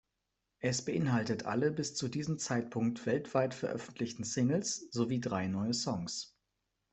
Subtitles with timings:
[0.57, 6.35] Es beinhaltet alle bis zu diesem Zeitpunkt weltweit veröffentlichten Singles sowie drei neue Songs.